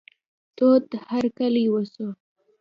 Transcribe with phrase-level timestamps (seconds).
[0.57, 2.07] تود هرکلی وسو.